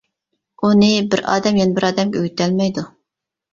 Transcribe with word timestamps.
ئۇنى 0.67 0.89
بىر 1.11 1.21
ئادەم 1.35 1.61
يەنە 1.63 1.77
بىر 1.77 1.89
ئادەمگە 1.91 2.25
ئۆگىتەلمەيدۇ. 2.25 2.89